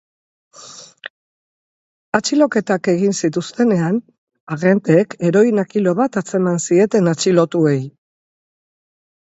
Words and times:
Atxiloketak 2.19 2.89
egin 2.95 3.13
zituztenean, 3.21 3.99
agenteek 4.57 5.17
heroina 5.29 5.67
kilo 5.75 5.95
bat 6.03 6.19
atzeman 6.23 6.61
zieten 6.67 7.13
atxilotuei. 7.13 7.79